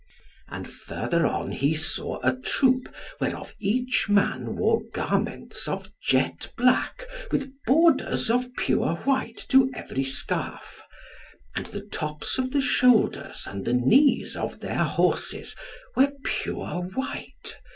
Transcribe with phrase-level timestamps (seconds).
[0.47, 7.05] And further on he saw a troop, whereof each man wore garments of jet black,
[7.31, 10.81] with borders of pure white to every scarf;
[11.55, 15.55] and the tops of the shoulders and the knees of their horses
[15.95, 17.59] were pure white.